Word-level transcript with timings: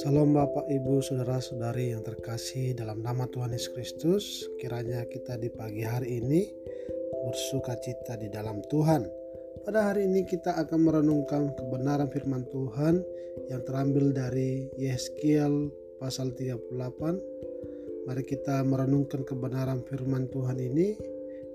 Salam 0.00 0.32
Bapak, 0.32 0.64
Ibu, 0.64 1.04
Saudara-saudari 1.04 1.92
yang 1.92 2.00
terkasih 2.00 2.72
dalam 2.72 3.04
nama 3.04 3.28
Tuhan 3.28 3.52
Yesus 3.52 3.68
Kristus. 3.76 4.24
Kiranya 4.56 5.04
kita 5.12 5.36
di 5.36 5.52
pagi 5.52 5.84
hari 5.84 6.24
ini 6.24 6.48
bersuka 7.28 7.76
cita 7.76 8.16
di 8.16 8.32
dalam 8.32 8.64
Tuhan. 8.72 9.04
Pada 9.68 9.92
hari 9.92 10.08
ini 10.08 10.24
kita 10.24 10.56
akan 10.56 10.80
merenungkan 10.80 11.52
kebenaran 11.60 12.08
firman 12.08 12.48
Tuhan 12.48 13.04
yang 13.52 13.60
terambil 13.68 14.16
dari 14.16 14.64
Yeskiel 14.80 15.68
pasal 16.00 16.32
38. 16.32 18.08
Mari 18.08 18.24
kita 18.24 18.64
merenungkan 18.64 19.28
kebenaran 19.28 19.84
firman 19.84 20.24
Tuhan 20.32 20.56
ini 20.56 20.96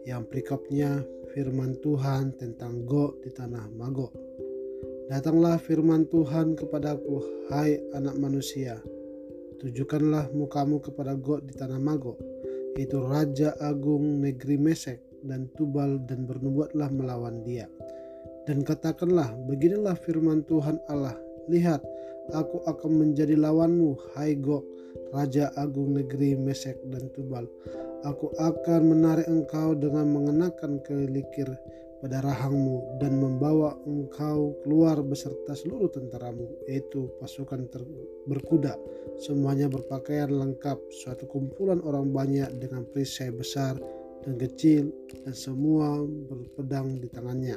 yang 0.06 0.30
berikutnya 0.30 1.02
firman 1.34 1.74
Tuhan 1.82 2.38
tentang 2.38 2.86
Go 2.86 3.18
di 3.26 3.34
tanah 3.34 3.66
Magog. 3.74 4.23
Datanglah 5.12 5.60
firman 5.60 6.08
Tuhan 6.08 6.56
kepadaku, 6.56 7.20
hai 7.52 7.76
anak 7.92 8.16
manusia. 8.16 8.80
Tujukanlah 9.60 10.32
mukamu 10.32 10.80
kepada 10.80 11.20
God 11.20 11.52
di 11.52 11.60
tanah 11.60 11.76
Mago, 11.76 12.16
itu 12.80 13.04
Raja 13.04 13.52
Agung 13.60 14.24
negeri 14.24 14.56
Mesek 14.56 15.04
dan 15.28 15.52
Tubal 15.60 16.00
dan 16.08 16.24
bernubuatlah 16.24 16.88
melawan 16.88 17.44
dia. 17.44 17.68
Dan 18.48 18.64
katakanlah, 18.64 19.28
beginilah 19.44 20.00
firman 20.00 20.48
Tuhan 20.48 20.80
Allah, 20.88 21.20
lihat, 21.52 21.84
aku 22.32 22.64
akan 22.64 23.04
menjadi 23.04 23.36
lawanmu, 23.36 24.16
hai 24.16 24.40
Gog, 24.40 24.64
Raja 25.12 25.52
Agung 25.60 26.00
negeri 26.00 26.40
Mesek 26.40 26.80
dan 26.88 27.12
Tubal. 27.12 27.44
Aku 28.08 28.32
akan 28.40 28.96
menarik 28.96 29.28
engkau 29.28 29.76
dengan 29.76 30.08
mengenakan 30.16 30.80
kelikir 30.84 31.48
pada 32.04 32.20
rahangmu 32.20 33.00
dan 33.00 33.16
membawa 33.16 33.80
engkau 33.88 34.60
keluar 34.60 35.00
beserta 35.00 35.56
seluruh 35.56 35.88
tentaramu 35.88 36.52
yaitu 36.68 37.08
pasukan 37.24 37.64
berkuda. 38.28 38.76
Semuanya 39.24 39.72
berpakaian 39.72 40.28
lengkap 40.28 40.84
suatu 40.92 41.24
kumpulan 41.32 41.80
orang 41.88 42.12
banyak 42.12 42.52
dengan 42.60 42.84
perisai 42.84 43.32
besar 43.32 43.80
dan 44.28 44.36
kecil 44.36 44.92
dan 45.24 45.32
semua 45.32 46.04
berpedang 46.04 47.00
di 47.00 47.08
tangannya. 47.08 47.56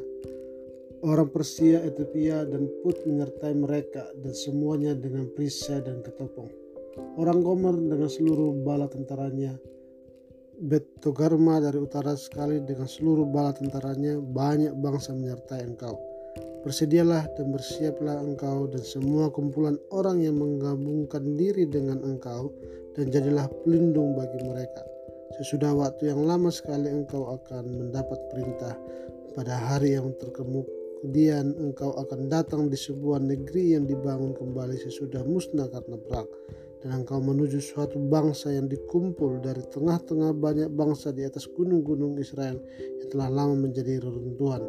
Orang 1.02 1.34
Persia, 1.34 1.82
Ethiopia 1.82 2.46
dan 2.46 2.70
Put 2.86 3.02
menyertai 3.02 3.52
mereka 3.52 4.06
dan 4.22 4.30
semuanya 4.30 4.94
dengan 4.94 5.26
perisai 5.34 5.82
dan 5.82 6.06
ketopong. 6.06 6.48
Orang 7.18 7.42
Gomer 7.42 7.76
dengan 7.76 8.08
seluruh 8.08 8.62
bala 8.64 8.86
tentaranya 8.88 9.58
Betogarma 10.56 11.60
dari 11.60 11.76
utara 11.76 12.16
sekali 12.16 12.64
dengan 12.64 12.88
seluruh 12.88 13.28
bala 13.28 13.52
tentaranya 13.52 14.16
banyak 14.16 14.72
bangsa 14.80 15.12
menyertai 15.12 15.68
engkau. 15.68 16.00
Bersedialah 16.64 17.28
dan 17.36 17.52
bersiaplah 17.52 18.24
engkau 18.24 18.64
dan 18.64 18.80
semua 18.80 19.28
kumpulan 19.28 19.76
orang 19.92 20.24
yang 20.24 20.40
menggabungkan 20.40 21.36
diri 21.36 21.68
dengan 21.68 22.00
engkau 22.00 22.48
dan 22.96 23.12
jadilah 23.12 23.52
pelindung 23.68 24.16
bagi 24.16 24.40
mereka. 24.48 24.80
Sesudah 25.36 25.76
waktu 25.76 26.16
yang 26.16 26.24
lama 26.24 26.48
sekali 26.48 26.88
engkau 26.88 27.36
akan 27.36 27.64
mendapat 27.76 28.16
perintah 28.32 28.72
pada 29.36 29.60
hari 29.60 30.00
yang 30.00 30.08
terkemuk 30.16 30.64
kemudian 31.06 31.54
engkau 31.62 31.94
akan 32.02 32.26
datang 32.26 32.66
di 32.66 32.74
sebuah 32.74 33.22
negeri 33.22 33.78
yang 33.78 33.86
dibangun 33.86 34.34
kembali 34.34 34.74
sesudah 34.74 35.22
musnah 35.22 35.70
karena 35.70 35.94
perang 36.02 36.26
dan 36.86 37.02
engkau 37.02 37.18
menuju 37.18 37.58
suatu 37.58 37.98
bangsa 37.98 38.54
yang 38.54 38.70
dikumpul 38.70 39.42
dari 39.42 39.58
tengah-tengah 39.74 40.30
banyak 40.38 40.70
bangsa 40.70 41.10
di 41.10 41.26
atas 41.26 41.50
gunung-gunung 41.50 42.14
Israel 42.14 42.62
yang 43.02 43.08
telah 43.10 43.26
lama 43.26 43.58
menjadi 43.58 43.98
reruntuhan. 43.98 44.62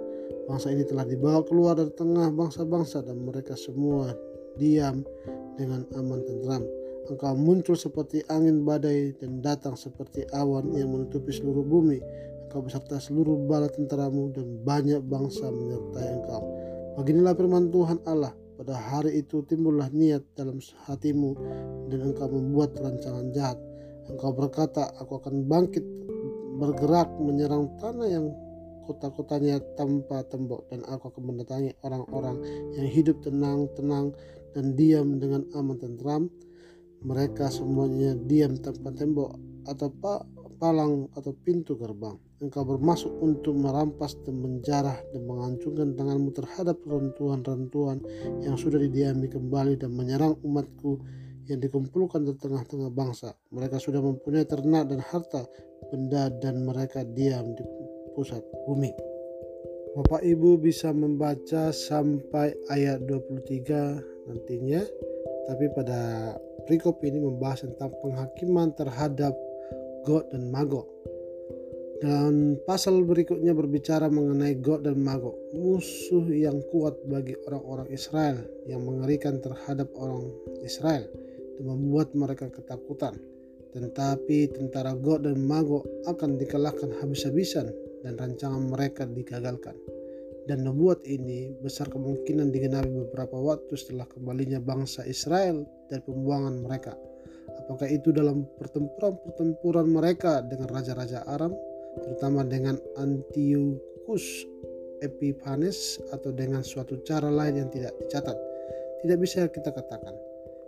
Bangsa 0.50 0.74
ini 0.74 0.82
telah 0.82 1.06
dibawa 1.06 1.46
keluar 1.46 1.78
dari 1.78 1.94
tengah 1.94 2.34
bangsa-bangsa 2.34 3.06
dan 3.06 3.22
mereka 3.22 3.54
semua 3.54 4.18
diam 4.58 5.06
dengan 5.62 5.86
aman 5.94 6.26
tentram. 6.26 6.66
Engkau 7.06 7.38
muncul 7.38 7.78
seperti 7.78 8.26
angin 8.34 8.66
badai 8.66 9.14
dan 9.22 9.38
datang 9.46 9.78
seperti 9.78 10.26
awan 10.34 10.74
yang 10.74 10.90
menutupi 10.90 11.30
seluruh 11.30 11.62
bumi. 11.62 12.02
Engkau 12.50 12.66
beserta 12.66 12.98
seluruh 12.98 13.46
bala 13.46 13.70
tentaramu 13.70 14.34
dan 14.34 14.58
banyak 14.66 15.06
bangsa 15.06 15.54
menyertai 15.54 16.18
engkau. 16.18 16.42
Beginilah 16.98 17.38
firman 17.38 17.70
Tuhan 17.70 18.02
Allah 18.10 18.34
pada 18.58 18.74
hari 18.74 19.22
itu 19.22 19.46
timbullah 19.46 19.88
niat 19.94 20.26
dalam 20.34 20.58
hatimu 20.90 21.38
dan 21.94 22.00
engkau 22.10 22.26
membuat 22.26 22.74
rancangan 22.82 23.30
jahat. 23.32 23.62
Engkau 24.10 24.34
berkata, 24.34 24.90
aku 24.98 25.22
akan 25.22 25.46
bangkit 25.46 25.86
bergerak 26.58 27.06
menyerang 27.22 27.70
tanah 27.78 28.10
yang 28.10 28.34
kota-kotanya 28.90 29.62
tanpa 29.78 30.26
tembok 30.26 30.66
dan 30.74 30.82
aku 30.90 31.14
akan 31.14 31.24
mendatangi 31.30 31.76
orang-orang 31.86 32.42
yang 32.74 32.88
hidup 32.90 33.20
tenang-tenang 33.22 34.16
dan 34.58 34.74
diam 34.74 35.22
dengan 35.22 35.46
aman 35.54 35.78
tentram. 35.78 36.32
Mereka 37.06 37.54
semuanya 37.54 38.18
diam 38.26 38.58
tanpa 38.58 38.90
tembok 38.90 39.38
atau 39.70 39.94
palang 40.58 41.10
atau 41.14 41.32
pintu 41.34 41.78
gerbang. 41.78 42.18
Engkau 42.38 42.66
bermasuk 42.66 43.10
untuk 43.22 43.58
merampas 43.58 44.14
dan 44.22 44.38
menjarah 44.42 44.98
dan 45.10 45.26
menghancurkan 45.26 45.98
tanganmu 45.98 46.30
terhadap 46.34 46.78
rentuan-rentuan 46.86 48.02
yang 48.46 48.54
sudah 48.54 48.78
didiami 48.78 49.26
kembali 49.30 49.78
dan 49.78 49.94
menyerang 49.94 50.38
umatku 50.46 51.02
yang 51.48 51.64
dikumpulkan 51.64 52.28
di 52.28 52.36
tengah-tengah 52.36 52.92
bangsa. 52.92 53.34
Mereka 53.56 53.80
sudah 53.80 54.04
mempunyai 54.04 54.44
ternak 54.44 54.92
dan 54.92 55.00
harta 55.00 55.48
benda 55.90 56.28
dan 56.44 56.68
mereka 56.68 57.08
diam 57.08 57.56
di 57.56 57.64
pusat 58.14 58.44
bumi. 58.68 58.92
Bapak 59.98 60.22
Ibu 60.22 60.62
bisa 60.62 60.94
membaca 60.94 61.74
sampai 61.74 62.54
ayat 62.70 63.02
23 63.10 64.30
nantinya. 64.30 64.84
Tapi 65.48 65.66
pada 65.74 66.36
perikop 66.68 67.00
ini 67.08 67.24
membahas 67.24 67.64
tentang 67.64 67.96
penghakiman 68.04 68.76
terhadap 68.76 69.34
God 70.08 70.32
dan 70.32 70.48
Magog. 70.48 70.88
Dan 72.00 72.56
pasal 72.64 73.04
berikutnya 73.04 73.52
berbicara 73.52 74.08
mengenai 74.08 74.64
God 74.64 74.88
dan 74.88 75.04
Magog, 75.04 75.36
musuh 75.52 76.24
yang 76.32 76.64
kuat 76.72 76.96
bagi 77.12 77.36
orang-orang 77.44 77.92
Israel 77.92 78.40
yang 78.64 78.88
mengerikan 78.88 79.44
terhadap 79.44 79.92
orang 80.00 80.32
Israel 80.64 81.04
dan 81.60 81.64
membuat 81.68 82.16
mereka 82.16 82.48
ketakutan. 82.48 83.20
Tetapi 83.76 84.56
tentara 84.56 84.96
God 84.96 85.28
dan 85.28 85.44
Magog 85.44 85.84
akan 86.08 86.40
dikalahkan 86.40 87.04
habis-habisan 87.04 87.68
dan 88.08 88.16
rancangan 88.16 88.64
mereka 88.64 89.04
digagalkan. 89.04 89.76
Dan 90.48 90.64
nubuat 90.64 91.04
ini 91.04 91.52
besar 91.60 91.92
kemungkinan 91.92 92.56
digenapi 92.56 92.88
beberapa 92.88 93.36
waktu 93.36 93.76
setelah 93.76 94.08
kembalinya 94.08 94.64
bangsa 94.64 95.04
Israel 95.04 95.68
dari 95.92 96.00
pembuangan 96.08 96.64
mereka 96.64 96.96
apakah 97.56 97.88
itu 97.88 98.12
dalam 98.12 98.48
pertempuran-pertempuran 98.60 99.88
mereka 99.88 100.44
dengan 100.44 100.68
raja-raja 100.72 101.24
Aram, 101.28 101.56
terutama 102.04 102.44
dengan 102.44 102.76
Antiochus 103.00 104.26
Epiphanes 105.02 106.02
atau 106.10 106.34
dengan 106.34 106.66
suatu 106.66 107.00
cara 107.06 107.30
lain 107.30 107.66
yang 107.66 107.70
tidak 107.70 107.94
dicatat. 108.02 108.38
Tidak 109.04 109.18
bisa 109.22 109.46
kita 109.48 109.70
katakan. 109.70 110.16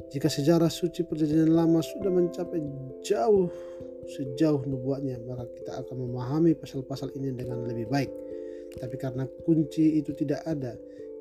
Jika 0.10 0.30
sejarah 0.30 0.70
suci 0.70 1.06
perjanjian 1.06 1.54
lama 1.54 1.82
sudah 1.86 2.10
mencapai 2.10 2.62
jauh 3.06 3.50
sejauh 4.10 4.66
nubuatnya, 4.66 5.22
maka 5.22 5.46
kita 5.54 5.86
akan 5.86 6.10
memahami 6.10 6.58
pasal-pasal 6.58 7.14
ini 7.14 7.30
dengan 7.34 7.62
lebih 7.64 7.86
baik. 7.86 8.10
Tapi 8.82 8.96
karena 8.98 9.26
kunci 9.46 10.02
itu 10.02 10.14
tidak 10.18 10.42
ada, 10.46 10.74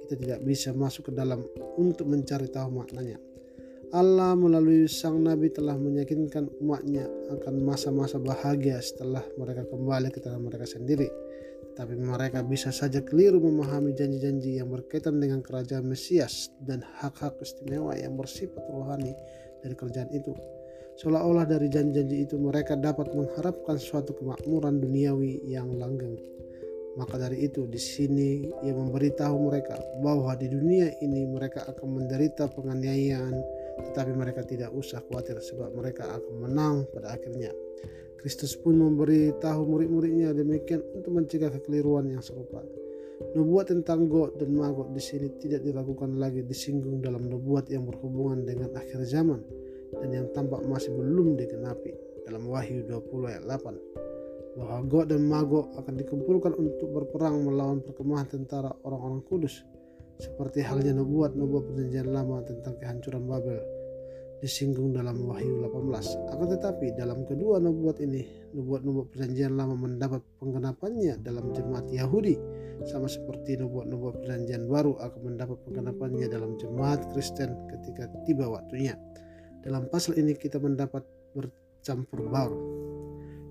kita 0.04 0.14
tidak 0.16 0.40
bisa 0.44 0.72
masuk 0.72 1.08
ke 1.08 1.12
dalam 1.12 1.44
untuk 1.76 2.08
mencari 2.08 2.48
tahu 2.48 2.72
maknanya. 2.72 3.20
Allah 3.88 4.36
melalui 4.36 4.84
sang 4.84 5.24
nabi 5.24 5.48
telah 5.48 5.72
meyakinkan 5.72 6.52
umatnya 6.60 7.08
akan 7.32 7.64
masa-masa 7.64 8.20
bahagia 8.20 8.76
setelah 8.84 9.24
mereka 9.40 9.64
kembali 9.64 10.12
ke 10.12 10.20
tanah 10.20 10.36
mereka 10.36 10.68
sendiri. 10.68 11.08
Tapi 11.72 11.96
mereka 11.96 12.44
bisa 12.44 12.68
saja 12.68 13.00
keliru 13.00 13.40
memahami 13.40 13.96
janji-janji 13.96 14.60
yang 14.60 14.68
berkaitan 14.68 15.16
dengan 15.16 15.40
kerajaan 15.40 15.88
Mesias 15.88 16.52
dan 16.60 16.84
hak-hak 17.00 17.40
istimewa 17.40 17.96
yang 17.96 18.12
bersifat 18.12 18.60
rohani 18.68 19.16
dari 19.64 19.72
kerajaan 19.72 20.12
itu. 20.12 20.36
Seolah-olah 21.00 21.48
dari 21.48 21.72
janji-janji 21.72 22.28
itu 22.28 22.36
mereka 22.36 22.76
dapat 22.76 23.08
mengharapkan 23.16 23.80
suatu 23.80 24.12
kemakmuran 24.12 24.84
duniawi 24.84 25.48
yang 25.48 25.72
langgeng. 25.80 26.18
Maka 26.98 27.14
dari 27.14 27.46
itu 27.46 27.64
di 27.70 27.78
sini 27.78 28.42
ia 28.66 28.74
memberitahu 28.74 29.48
mereka 29.48 29.78
bahwa 30.02 30.34
di 30.34 30.50
dunia 30.50 30.92
ini 30.98 31.30
mereka 31.30 31.62
akan 31.70 32.02
menderita 32.02 32.50
penganiayaan, 32.50 33.38
tetapi 33.78 34.12
mereka 34.14 34.42
tidak 34.42 34.74
usah 34.74 35.02
khawatir 35.06 35.38
sebab 35.38 35.74
mereka 35.74 36.06
akan 36.10 36.34
menang 36.48 36.76
pada 36.90 37.14
akhirnya. 37.14 37.54
Kristus 38.18 38.58
pun 38.58 38.74
memberitahu 38.74 39.62
murid-muridnya 39.62 40.34
demikian 40.34 40.82
untuk 40.90 41.14
mencegah 41.14 41.54
kekeliruan 41.54 42.10
yang 42.10 42.18
serupa. 42.18 42.66
Nubuat 43.34 43.70
tentang 43.70 44.06
God 44.10 44.38
dan 44.38 44.54
Magog 44.54 44.94
di 44.94 45.02
sini 45.02 45.30
tidak 45.38 45.62
diragukan 45.66 46.18
lagi 46.18 46.42
disinggung 46.42 47.02
dalam 47.02 47.26
nubuat 47.26 47.66
yang 47.70 47.86
berhubungan 47.86 48.46
dengan 48.46 48.74
akhir 48.78 49.02
zaman 49.06 49.42
dan 49.94 50.08
yang 50.10 50.26
tampak 50.34 50.62
masih 50.66 50.94
belum 50.94 51.34
digenapi 51.34 51.94
dalam 52.26 52.46
Wahyu 52.46 52.86
20 52.86 53.30
ayat 53.30 53.42
8 53.46 53.98
bahwa 54.58 54.78
God 54.90 55.06
dan 55.14 55.22
Magog 55.22 55.70
akan 55.78 55.94
dikumpulkan 55.98 56.52
untuk 56.58 56.90
berperang 56.90 57.46
melawan 57.46 57.78
perkemahan 57.78 58.26
tentara 58.26 58.74
orang-orang 58.82 59.22
kudus 59.26 59.62
seperti 60.18 60.66
halnya 60.66 60.94
nubuat-nubuat 60.98 61.70
perjanjian 61.72 62.10
lama 62.10 62.42
tentang 62.42 62.74
kehancuran 62.82 63.24
Babel 63.24 63.78
disinggung 64.38 64.94
dalam 64.94 65.18
Wahyu 65.26 65.66
18. 65.66 66.30
Akan 66.30 66.46
tetapi 66.46 66.94
dalam 66.94 67.26
kedua 67.26 67.58
nubuat 67.58 67.98
ini, 67.98 68.22
nubuat-nubuat 68.54 69.10
perjanjian 69.10 69.58
lama 69.58 69.74
mendapat 69.74 70.22
penggenapannya 70.38 71.18
dalam 71.22 71.50
jemaat 71.50 71.90
Yahudi, 71.90 72.38
sama 72.86 73.10
seperti 73.10 73.58
nubuat-nubuat 73.58 74.22
perjanjian 74.22 74.70
baru 74.70 74.94
akan 75.02 75.20
mendapat 75.34 75.58
penggenapannya 75.66 76.26
dalam 76.30 76.54
jemaat 76.54 77.02
Kristen 77.10 77.50
ketika 77.66 78.06
tiba 78.22 78.46
waktunya. 78.46 78.94
Dalam 79.66 79.90
pasal 79.90 80.14
ini 80.22 80.38
kita 80.38 80.62
mendapat 80.62 81.02
bercampur 81.34 82.30
baur. 82.30 82.54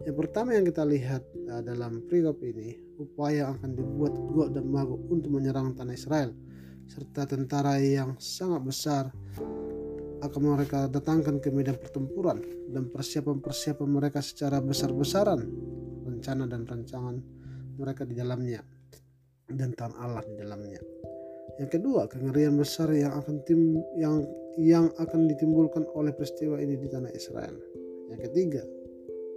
Yang 0.08 0.24
pertama 0.24 0.56
yang 0.56 0.64
kita 0.64 0.88
lihat 0.88 1.20
uh, 1.52 1.60
dalam 1.60 2.00
perikop 2.08 2.40
ini, 2.40 2.80
upaya 2.96 3.52
akan 3.52 3.76
dibuat 3.76 4.16
Gog 4.32 4.56
dan 4.56 4.72
Magog 4.72 5.04
untuk 5.12 5.36
menyerang 5.36 5.76
tanah 5.76 5.92
Israel, 5.92 6.32
serta 6.88 7.28
tentara 7.28 7.78
yang 7.84 8.16
sangat 8.18 8.62
besar 8.64 9.04
akan 10.24 10.42
mereka 10.42 10.90
datangkan 10.90 11.38
ke 11.38 11.54
medan 11.54 11.78
pertempuran 11.78 12.42
dan 12.74 12.90
persiapan-persiapan 12.90 13.90
mereka 13.92 14.20
secara 14.24 14.58
besar-besaran 14.64 15.46
rencana 16.08 16.50
dan 16.50 16.66
rancangan 16.66 17.16
mereka 17.78 18.02
di 18.08 18.18
dalamnya 18.18 18.66
dan 19.46 19.72
tanah 19.78 19.98
Allah 20.02 20.24
di 20.26 20.36
dalamnya. 20.36 20.82
Yang 21.62 21.80
kedua, 21.80 22.10
kengerian 22.10 22.58
besar 22.58 22.90
yang 22.94 23.14
akan 23.18 23.46
tim 23.46 23.78
yang 23.98 24.26
yang 24.58 24.90
akan 24.98 25.30
ditimbulkan 25.30 25.86
oleh 25.94 26.12
peristiwa 26.14 26.58
ini 26.58 26.76
di 26.82 26.88
tanah 26.90 27.14
Israel. 27.14 27.54
Yang 28.10 28.30
ketiga, 28.30 28.64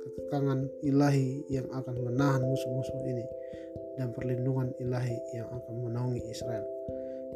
kekekangan 0.05 0.65
ilahi 0.85 1.45
yang 1.53 1.69
akan 1.69 1.97
menahan 2.01 2.41
musuh-musuh 2.41 3.01
ini 3.05 3.25
dan 4.01 4.17
perlindungan 4.17 4.73
ilahi 4.81 5.17
yang 5.37 5.49
akan 5.53 5.75
menaungi 5.85 6.25
Israel. 6.33 6.65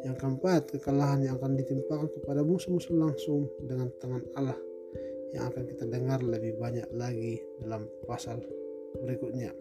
Yang 0.03 0.15
keempat, 0.19 0.61
kekalahan 0.75 1.23
yang 1.23 1.39
akan 1.39 1.55
ditimpakan 1.55 2.11
kepada 2.11 2.43
musuh-musuh 2.43 2.95
langsung 2.97 3.47
dengan 3.63 3.87
tangan 4.01 4.23
Allah 4.35 4.59
yang 5.35 5.51
akan 5.51 5.63
kita 5.67 5.83
dengar 5.87 6.23
lebih 6.23 6.55
banyak 6.55 6.87
lagi 6.95 7.43
dalam 7.59 7.87
pasal 8.07 8.39
berikutnya. 9.03 9.51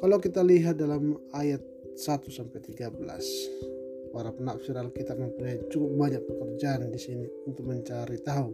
Kalau 0.00 0.16
kita 0.20 0.40
lihat 0.44 0.80
dalam 0.80 1.16
ayat 1.32 1.60
1 1.96 2.28
sampai 2.28 2.60
13, 2.60 4.12
para 4.12 4.30
penafsir 4.30 4.76
Alkitab 4.76 5.20
mempunyai 5.20 5.68
cukup 5.68 5.90
banyak 5.96 6.22
pekerjaan 6.24 6.88
di 6.88 7.00
sini 7.00 7.26
untuk 7.44 7.66
mencari 7.68 8.18
tahu 8.22 8.50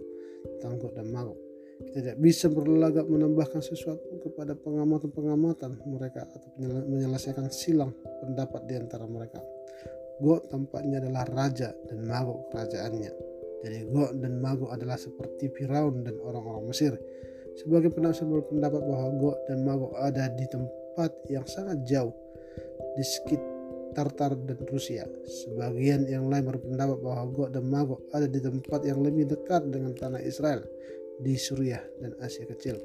tentang 0.57 0.81
Gog 0.81 0.93
dan 0.97 1.09
Magog. 1.13 1.39
Kita 1.81 1.97
tidak 2.05 2.19
bisa 2.21 2.53
berlagak 2.53 3.09
menambahkan 3.09 3.65
sesuatu 3.65 4.21
kepada 4.21 4.53
pengamatan-pengamatan 4.53 5.81
mereka 5.89 6.29
atau 6.29 6.53
menyelesaikan 6.61 7.49
silang 7.49 7.97
pendapat 8.21 8.69
di 8.69 8.75
antara 8.77 9.09
mereka. 9.09 9.41
Gog 10.21 10.53
tampaknya 10.53 11.01
adalah 11.01 11.25
raja 11.33 11.73
dan 11.89 12.05
Magog 12.05 12.53
kerajaannya. 12.53 13.13
Jadi 13.65 13.79
Gog 13.89 14.21
dan 14.21 14.37
Magog 14.41 14.69
adalah 14.69 15.01
seperti 15.01 15.49
Firaun 15.57 16.05
dan 16.05 16.21
orang-orang 16.21 16.69
Mesir. 16.69 16.95
Sebagai 17.57 17.91
penafsir 17.91 18.29
berpendapat 18.29 18.85
bahwa 18.85 19.09
Gog 19.17 19.37
dan 19.49 19.65
Magog 19.65 19.97
ada 19.97 20.29
di 20.29 20.47
tempat 20.49 21.11
yang 21.33 21.45
sangat 21.49 21.81
jauh 21.89 22.13
di 22.97 23.05
sekitar 23.05 23.51
Tartar 23.91 24.39
dan 24.47 24.59
Rusia. 24.71 25.03
Sebagian 25.27 26.07
yang 26.07 26.31
lain 26.31 26.47
berpendapat 26.47 27.03
bahwa 27.03 27.27
Gog 27.35 27.51
dan 27.51 27.67
Magog 27.67 28.01
ada 28.15 28.31
di 28.31 28.39
tempat 28.39 28.87
yang 28.87 29.03
lebih 29.03 29.27
dekat 29.27 29.67
dengan 29.67 29.91
tanah 29.99 30.23
Israel 30.23 30.63
di 31.19 31.35
Suriah 31.35 31.83
dan 31.99 32.15
Asia 32.23 32.47
Kecil. 32.47 32.79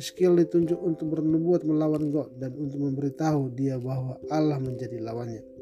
Skill 0.00 0.32
ditunjuk 0.40 0.80
untuk 0.80 1.12
bernubuat 1.12 1.60
melawan 1.68 2.08
Gog 2.08 2.32
dan 2.40 2.56
untuk 2.56 2.80
memberitahu 2.88 3.52
dia 3.52 3.76
bahwa 3.76 4.16
Allah 4.32 4.56
menjadi 4.56 4.96
lawannya. 4.96 5.59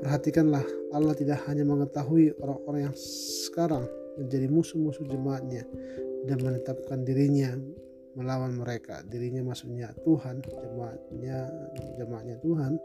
Perhatikanlah, 0.00 0.64
Allah 0.96 1.12
tidak 1.12 1.44
hanya 1.44 1.68
mengetahui 1.68 2.32
orang-orang 2.40 2.88
yang 2.88 2.96
sekarang 3.44 3.84
menjadi 4.16 4.48
musuh-musuh 4.48 5.04
jemaatnya 5.04 5.68
dan 6.24 6.40
menetapkan 6.40 7.04
dirinya 7.04 7.52
melawan 8.16 8.56
mereka. 8.56 9.04
Dirinya 9.06 9.44
maksudnya 9.44 9.92
Tuhan, 10.00 10.40
jemaatnya 10.40 11.38
jemaatnya 12.00 12.36
Tuhan. 12.40 12.80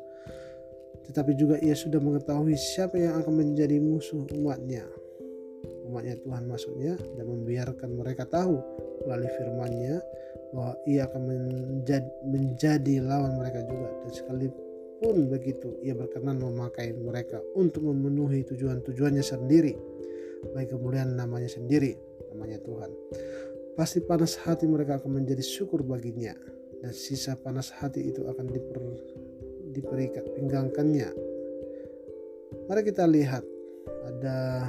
Tetapi 1.07 1.31
juga 1.37 1.55
ia 1.61 1.77
sudah 1.77 2.03
mengetahui 2.03 2.57
siapa 2.57 2.99
yang 2.99 3.23
akan 3.23 3.33
menjadi 3.47 3.79
musuh 3.79 4.25
umatnya. 4.35 4.83
Umatnya 5.85 6.17
Tuhan 6.19 6.49
maksudnya 6.49 6.97
dan 7.15 7.25
membiarkan 7.29 7.95
mereka 7.95 8.25
tahu 8.25 8.57
melalui 9.05 9.31
firman-Nya 9.37 9.95
bahwa 10.51 10.73
ia 10.89 11.05
akan 11.05 11.21
menjadi, 11.29 12.09
menjadi 12.25 12.95
lawan 13.05 13.37
mereka 13.37 13.63
juga 13.69 13.87
dan 14.03 14.11
sekalipun 14.11 14.64
pun 15.01 15.27
begitu 15.27 15.79
ia 15.83 15.93
berkenan 15.93 16.39
memakai 16.39 16.95
mereka 16.95 17.41
untuk 17.55 17.87
memenuhi 17.87 18.47
tujuan-tujuannya 18.47 19.23
sendiri. 19.23 19.73
Baik 20.53 20.77
kemuliaan 20.77 21.17
namanya 21.17 21.49
sendiri 21.49 21.97
namanya 22.35 22.59
Tuhan 22.61 22.91
pasti 23.75 23.99
panas 24.03 24.39
hati 24.39 24.67
mereka 24.67 24.99
akan 24.99 25.23
menjadi 25.23 25.43
syukur 25.43 25.83
baginya 25.83 26.35
dan 26.79 26.91
sisa 26.95 27.35
panas 27.35 27.71
hati 27.71 28.07
itu 28.07 28.23
akan 28.23 28.47
diper, 28.47 28.79
diperikat 29.75 30.23
pinggangkannya 30.35 31.11
mari 32.67 32.81
kita 32.83 33.03
lihat 33.07 33.43
ada 34.07 34.67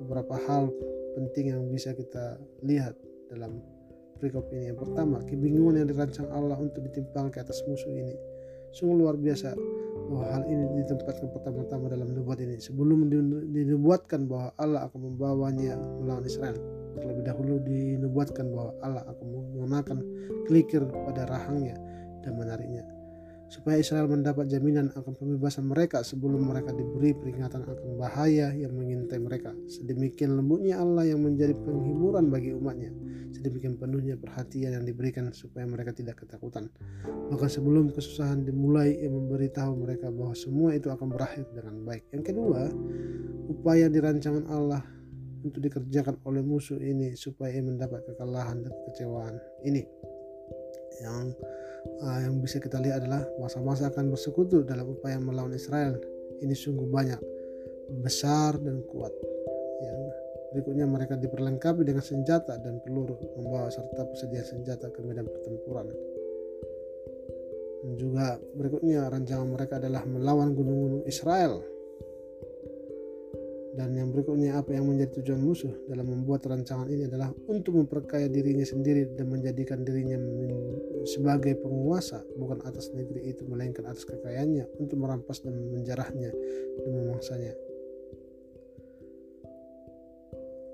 beberapa 0.00 0.36
hal 0.48 0.72
penting 1.16 1.52
yang 1.52 1.62
bisa 1.68 1.92
kita 1.92 2.40
lihat 2.64 2.96
dalam 3.28 3.60
perikop 4.18 4.52
ini. 4.52 4.70
Yang 4.72 4.84
pertama 4.84 5.22
kebingungan 5.24 5.82
yang 5.82 5.88
dirancang 5.88 6.28
Allah 6.34 6.58
untuk 6.58 6.82
ditimpang 6.82 7.30
ke 7.30 7.40
atas 7.42 7.62
musuh 7.66 7.90
ini 7.90 8.14
Sungguh 8.70 9.02
luar 9.02 9.18
biasa 9.18 9.54
bahwa 10.10 10.26
hal 10.26 10.42
ini 10.50 10.82
ditempatkan 10.82 11.30
pertama-tama 11.30 11.86
dalam 11.90 12.10
nubuat 12.10 12.42
ini. 12.42 12.58
Sebelum 12.58 13.06
dinubuatkan 13.50 14.26
bahwa 14.26 14.50
Allah 14.58 14.90
akan 14.90 15.14
membawanya 15.14 15.78
melawan 16.02 16.26
Israel 16.26 16.58
terlebih 16.98 17.22
dahulu 17.22 17.62
dinubuatkan 17.62 18.50
bahwa 18.50 18.74
Allah 18.82 19.06
akan 19.06 19.26
menggunakan 19.30 19.98
kelikir 20.50 20.82
pada 21.06 21.22
rahangnya 21.30 21.78
dan 22.26 22.34
menariknya 22.34 22.82
supaya 23.50 23.82
Israel 23.82 24.06
mendapat 24.06 24.46
jaminan 24.46 24.94
akan 24.94 25.10
pembebasan 25.18 25.66
mereka 25.66 26.06
sebelum 26.06 26.46
mereka 26.46 26.70
diberi 26.70 27.10
peringatan 27.18 27.66
akan 27.66 27.98
bahaya 27.98 28.54
yang 28.54 28.70
mengintai 28.78 29.18
mereka. 29.18 29.50
Sedemikian 29.66 30.38
lembutnya 30.38 30.78
Allah 30.78 31.10
yang 31.10 31.26
menjadi 31.26 31.58
penghiburan 31.58 32.30
bagi 32.30 32.54
umatnya. 32.54 32.94
Sedemikian 33.34 33.74
penuhnya 33.74 34.14
perhatian 34.14 34.78
yang 34.78 34.86
diberikan 34.86 35.26
supaya 35.34 35.66
mereka 35.66 35.90
tidak 35.90 36.22
ketakutan. 36.22 36.70
Maka 37.26 37.50
sebelum 37.50 37.90
kesusahan 37.90 38.46
dimulai, 38.46 38.94
ia 38.94 39.10
memberitahu 39.10 39.82
mereka 39.82 40.14
bahwa 40.14 40.34
semua 40.38 40.70
itu 40.78 40.86
akan 40.86 41.10
berakhir 41.10 41.50
dengan 41.50 41.82
baik. 41.82 42.06
Yang 42.14 42.30
kedua, 42.30 42.70
upaya 43.50 43.90
dirancangan 43.90 44.46
Allah 44.46 44.82
untuk 45.42 45.58
dikerjakan 45.58 46.22
oleh 46.22 46.42
musuh 46.46 46.78
ini 46.78 47.18
supaya 47.18 47.50
ia 47.58 47.64
mendapat 47.66 48.06
kekalahan 48.06 48.62
dan 48.62 48.70
kekecewaan 48.70 49.34
ini 49.66 49.82
yang 51.00 51.32
yang 52.24 52.40
bisa 52.40 52.60
kita 52.60 52.80
lihat 52.80 53.04
adalah 53.04 53.24
masa-masa 53.40 53.92
akan 53.92 54.12
bersekutu 54.12 54.64
dalam 54.64 54.88
upaya 54.88 55.20
melawan 55.20 55.52
Israel. 55.52 56.00
Ini 56.40 56.54
sungguh 56.56 56.88
banyak 56.88 57.20
besar 58.00 58.56
dan 58.60 58.80
kuat. 58.88 59.12
Yang 59.80 59.98
berikutnya 60.54 60.86
mereka 60.88 61.14
diperlengkapi 61.16 61.82
dengan 61.84 62.04
senjata 62.04 62.58
dan 62.60 62.80
peluru 62.82 63.16
membawa 63.36 63.68
serta 63.70 64.06
persediaan 64.08 64.46
senjata 64.46 64.88
ke 64.92 65.00
medan 65.04 65.28
pertempuran. 65.28 65.88
Dan 67.80 67.96
juga 67.96 68.36
berikutnya 68.36 69.08
rancangan 69.08 69.48
mereka 69.48 69.80
adalah 69.80 70.04
melawan 70.04 70.52
gunung-gunung 70.52 71.08
Israel 71.08 71.79
dan 73.70 73.94
yang 73.94 74.10
berikutnya 74.10 74.58
apa 74.58 74.74
yang 74.74 74.90
menjadi 74.90 75.22
tujuan 75.22 75.38
musuh 75.46 75.70
dalam 75.86 76.10
membuat 76.10 76.42
rancangan 76.50 76.90
ini 76.90 77.06
adalah 77.06 77.30
untuk 77.46 77.78
memperkaya 77.78 78.26
dirinya 78.26 78.66
sendiri 78.66 79.14
dan 79.14 79.30
menjadikan 79.30 79.86
dirinya 79.86 80.18
sebagai 81.06 81.54
penguasa 81.62 82.18
bukan 82.34 82.58
atas 82.66 82.90
negeri 82.90 83.30
itu 83.30 83.46
melainkan 83.46 83.86
atas 83.86 84.02
kekayaannya 84.02 84.66
untuk 84.82 84.98
merampas 84.98 85.38
dan 85.46 85.54
menjarahnya 85.70 86.34
dan 86.82 86.90
memangsanya. 86.90 87.54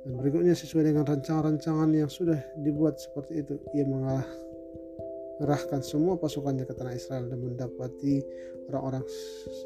Dan 0.07 0.23
berikutnya 0.23 0.55
sesuai 0.55 0.95
dengan 0.95 1.03
rancangan-rancangan 1.05 1.91
yang 1.91 2.07
sudah 2.07 2.39
dibuat 2.63 2.97
seperti 3.03 3.43
itu, 3.43 3.59
ia 3.75 3.83
mengarahkan 3.85 5.83
semua 5.83 6.15
pasukannya 6.15 6.63
ke 6.63 6.73
tanah 6.79 6.95
Israel 6.95 7.27
dan 7.27 7.43
mendapati 7.43 8.23
orang-orang 8.71 9.03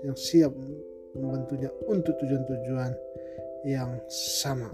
yang 0.03 0.17
siap 0.17 0.51
membantunya 1.15 1.69
untuk 1.91 2.17
tujuan-tujuan 2.23 2.93
yang 3.65 4.01
sama. 4.09 4.71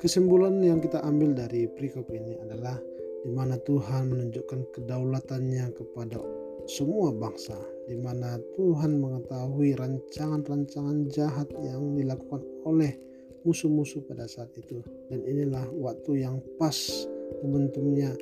Kesimpulan 0.00 0.60
yang 0.60 0.84
kita 0.84 1.00
ambil 1.00 1.32
dari 1.32 1.64
perikop 1.68 2.08
ini 2.12 2.36
adalah 2.44 2.76
di 3.24 3.32
mana 3.32 3.56
Tuhan 3.64 4.12
menunjukkan 4.12 4.76
kedaulatannya 4.76 5.72
kepada 5.72 6.20
semua 6.68 7.12
bangsa, 7.12 7.56
di 7.88 7.96
mana 7.96 8.36
Tuhan 8.56 9.00
mengetahui 9.00 9.76
rancangan-rancangan 9.80 11.08
jahat 11.08 11.48
yang 11.64 11.96
dilakukan 11.96 12.44
oleh 12.68 12.92
musuh-musuh 13.48 14.04
pada 14.04 14.28
saat 14.28 14.52
itu. 14.56 14.80
Dan 15.08 15.24
inilah 15.24 15.64
waktu 15.72 16.24
yang 16.24 16.40
pas 16.60 16.76
momentumnya 17.40 18.12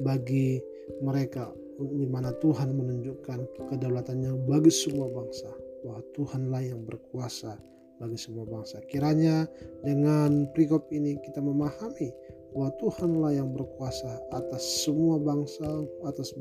bagi 0.00 0.60
mereka 1.04 1.52
di 1.76 2.08
mana 2.08 2.32
Tuhan 2.40 2.72
menunjukkan 2.72 3.68
kedaulatannya 3.68 4.32
bagi 4.48 4.72
semua 4.72 5.12
bangsa 5.12 5.52
bahwa 5.84 6.00
Tuhanlah 6.16 6.62
yang 6.64 6.80
berkuasa 6.88 7.60
bagi 8.00 8.18
semua 8.18 8.44
bangsa. 8.44 8.80
Kiranya 8.86 9.48
dengan 9.84 10.48
perikop 10.52 10.88
ini 10.92 11.16
kita 11.24 11.40
memahami 11.40 12.12
bahwa 12.56 12.72
Tuhanlah 12.80 13.32
yang 13.36 13.52
berkuasa 13.52 14.20
atas 14.32 14.64
semua 14.84 15.20
bangsa, 15.20 15.66
atas 16.08 16.32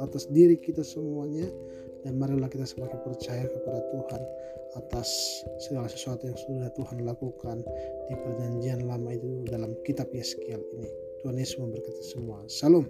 atas 0.00 0.28
diri 0.28 0.60
kita 0.60 0.84
semuanya 0.84 1.48
dan 2.04 2.20
marilah 2.20 2.52
kita 2.52 2.68
semakin 2.68 3.00
percaya 3.00 3.48
kepada 3.48 3.80
Tuhan 3.88 4.22
atas 4.74 5.08
segala 5.62 5.86
sesuatu 5.88 6.28
yang 6.28 6.36
sudah 6.36 6.68
Tuhan 6.74 7.06
lakukan 7.06 7.62
di 8.10 8.14
perjanjian 8.18 8.84
lama 8.84 9.14
itu 9.14 9.46
dalam 9.48 9.72
kitab 9.86 10.10
Yeskiel 10.12 10.60
ini. 10.76 10.90
Tuhan 11.24 11.40
Yesus 11.40 11.56
memberkati 11.56 12.04
semua. 12.04 12.44
Salam. 12.50 12.84